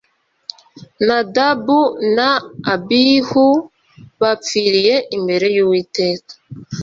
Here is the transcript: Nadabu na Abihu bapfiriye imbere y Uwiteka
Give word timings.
Nadabu 1.07 1.79
na 2.15 2.29
Abihu 2.73 3.47
bapfiriye 4.21 4.95
imbere 5.17 5.45
y 5.55 5.59
Uwiteka 5.63 6.33